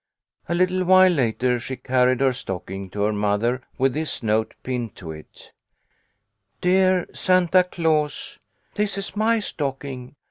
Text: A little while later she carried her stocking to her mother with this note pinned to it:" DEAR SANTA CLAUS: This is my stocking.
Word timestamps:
A 0.49 0.55
little 0.55 0.83
while 0.83 1.11
later 1.11 1.59
she 1.59 1.75
carried 1.75 2.21
her 2.21 2.33
stocking 2.33 2.89
to 2.89 3.03
her 3.03 3.13
mother 3.13 3.61
with 3.77 3.93
this 3.93 4.23
note 4.23 4.55
pinned 4.63 4.95
to 4.95 5.11
it:" 5.11 5.51
DEAR 6.61 7.05
SANTA 7.13 7.65
CLAUS: 7.65 8.39
This 8.73 8.97
is 8.97 9.15
my 9.15 9.37
stocking. 9.39 10.15